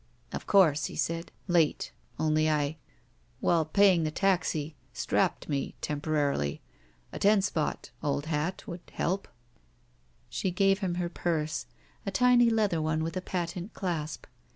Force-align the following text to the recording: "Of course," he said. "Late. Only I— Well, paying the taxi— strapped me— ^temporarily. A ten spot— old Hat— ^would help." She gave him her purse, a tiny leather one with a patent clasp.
"Of 0.33 0.47
course," 0.47 0.85
he 0.87 0.95
said. 0.95 1.31
"Late. 1.47 1.91
Only 2.17 2.49
I— 2.49 2.77
Well, 3.39 3.65
paying 3.65 4.01
the 4.03 4.09
taxi— 4.09 4.75
strapped 4.93 5.47
me— 5.47 5.75
^temporarily. 5.83 6.59
A 7.13 7.19
ten 7.19 7.43
spot— 7.43 7.91
old 8.01 8.25
Hat— 8.25 8.63
^would 8.65 8.89
help." 8.93 9.27
She 10.27 10.49
gave 10.49 10.79
him 10.79 10.95
her 10.95 11.07
purse, 11.07 11.67
a 12.03 12.09
tiny 12.09 12.49
leather 12.49 12.81
one 12.81 13.03
with 13.03 13.15
a 13.15 13.21
patent 13.21 13.75
clasp. 13.75 14.25